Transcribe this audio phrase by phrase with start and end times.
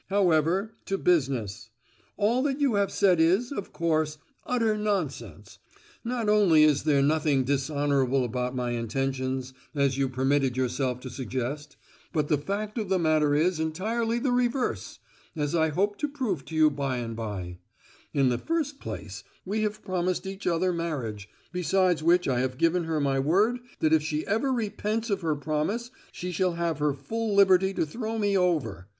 [0.09, 1.69] However, to business.
[2.17, 5.59] All that you have said is, of course, utter nonsense;
[6.03, 11.77] not only is there nothing 'dishonourable' about my intentions, as you permitted yourself to suggest,
[12.13, 14.97] but the fact of the matter is entirely the reverse,
[15.35, 17.59] as I hope to prove to you by and bye.
[18.11, 22.85] In the first place, we have promised each other marriage, besides which I have given
[22.85, 26.95] her my word that if she ever repents of her promise she shall have her
[26.95, 28.87] full liberty to throw me over.